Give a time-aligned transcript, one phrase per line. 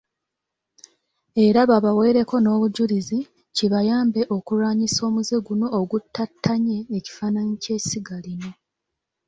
[1.45, 3.19] Era babaweereko n'obujulizi,
[3.55, 8.51] kibayambe okulwanyisa omuze guno oguttattanye ekifaananyi ky'essiga lino.